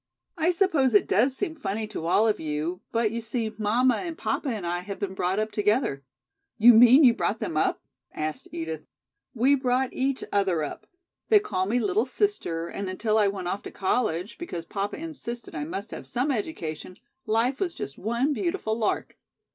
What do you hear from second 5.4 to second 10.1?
together" "You mean you brought them up?" asked Edith. "We brought